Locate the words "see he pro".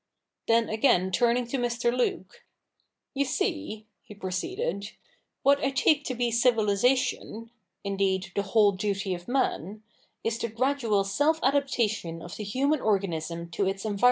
3.23-4.31